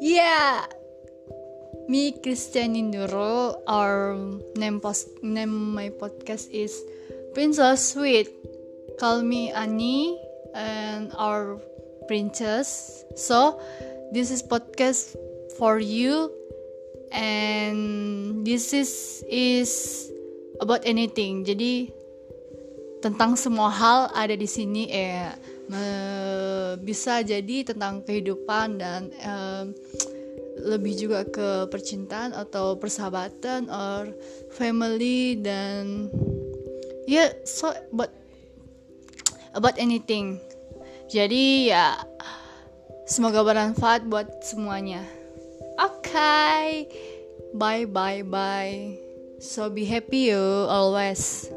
Yeah, 0.00 0.64
me 1.84 2.16
Christian 2.24 2.72
Induro. 2.72 3.60
Our 3.68 4.16
name 4.56 4.80
post 4.80 5.12
name 5.20 5.76
my 5.76 5.92
podcast 5.92 6.48
is 6.48 6.72
Princess 7.36 7.92
Sweet. 7.92 8.32
Call 8.96 9.20
me 9.20 9.52
Annie 9.52 10.16
and 10.56 11.12
our 11.20 11.60
princess. 12.08 13.04
So 13.12 13.60
this 14.08 14.32
is 14.32 14.40
podcast 14.40 15.20
for 15.60 15.76
you, 15.76 16.32
and 17.12 18.40
this 18.40 18.72
is 18.72 19.20
is 19.28 20.08
about 20.64 20.80
anything. 20.88 21.44
Jadi 21.44 21.92
tentang 23.04 23.36
semua 23.36 23.68
hal 23.68 24.08
ada 24.16 24.32
di 24.32 24.48
sini 24.48 24.88
eh 24.88 25.28
bisa 26.80 27.22
jadi 27.22 27.62
tentang 27.62 28.02
kehidupan 28.02 28.80
dan 28.80 29.10
um, 29.22 29.76
lebih 30.60 30.96
juga 30.96 31.24
ke 31.24 31.70
percintaan 31.72 32.36
atau 32.36 32.76
persahabatan 32.76 33.70
or 33.72 34.12
family 34.52 35.40
dan 35.40 36.10
ya 37.08 37.26
yeah, 37.26 37.30
so 37.48 37.72
but 37.94 38.12
about 39.56 39.74
anything. 39.80 40.38
Jadi 41.10 41.74
ya 41.74 41.98
semoga 43.08 43.42
bermanfaat 43.42 44.06
buat 44.06 44.46
semuanya. 44.46 45.02
Oke 45.80 46.12
okay. 46.12 46.68
bye 47.56 47.88
bye 47.88 48.22
bye. 48.22 48.94
So 49.40 49.72
be 49.72 49.88
happy 49.88 50.30
you 50.30 50.68
always 50.68 51.48